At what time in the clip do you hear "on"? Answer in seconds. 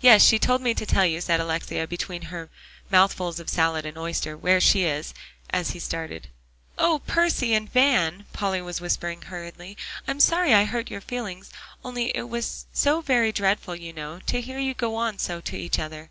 14.94-15.18